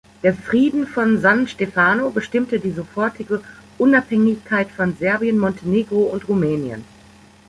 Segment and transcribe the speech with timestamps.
[0.23, 3.41] Der Frieden von San Stefano bestimmte die sofortige
[3.77, 6.83] Unabhängigkeit von Serbien, Montenegro und Rumänien.